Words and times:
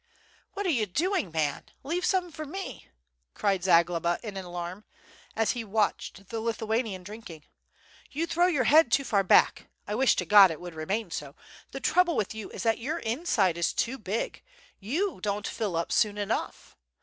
"What 0.53 0.65
are 0.65 0.71
you 0.71 0.87
doing, 0.87 1.31
man? 1.31 1.65
Leave 1.83 2.05
some 2.05 2.31
for 2.31 2.43
me," 2.43 2.87
cried 3.35 3.63
Zagloba, 3.63 4.17
in 4.23 4.35
alarm, 4.35 4.83
as 5.35 5.51
he 5.51 5.63
watched 5.63 6.29
the 6.29 6.39
Lithuanian 6.39 7.03
drinking. 7.03 7.43
"You 8.09 8.25
throw 8.25 8.47
your 8.47 8.63
head 8.63 8.91
too 8.91 9.03
far 9.03 9.23
back, 9.23 9.67
I 9.87 9.93
wish 9.93 10.15
to 10.15 10.25
God 10.25 10.49
it 10.49 10.59
would 10.59 10.73
re 10.73 10.85
main 10.85 11.11
so; 11.11 11.35
the 11.69 11.79
trouble 11.79 12.15
with 12.15 12.33
you 12.33 12.49
is 12.49 12.63
that 12.63 12.79
your 12.79 12.97
inside 12.97 13.59
is 13.59 13.73
too 13.73 13.99
big, 13.99 14.41
you 14.79 15.21
don't 15.21 15.45
fill 15.47 15.75
up 15.75 15.91
soon 15.91 16.17
enough. 16.17 16.75